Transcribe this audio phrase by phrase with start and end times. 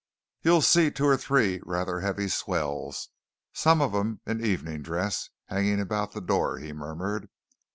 [0.41, 3.09] "You'll see two or three rather heavy swells,
[3.53, 7.29] some of 'em in evening dress, hanging about the door," he murmured.